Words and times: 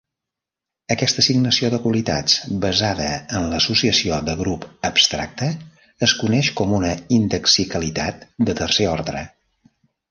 Aquesta 0.93 1.19
assignació 1.23 1.69
de 1.73 1.79
qualitats 1.83 2.37
basada 2.63 3.11
en 3.41 3.45
l'associació 3.51 4.17
de 4.31 4.37
grup 4.41 4.67
abstracta 4.91 5.51
es 6.09 6.17
coneix 6.25 6.51
com 6.63 6.77
una 6.83 6.93
indexicalitat 7.21 8.29
de 8.51 8.61
tercer 8.65 8.93
ordre. 8.99 9.29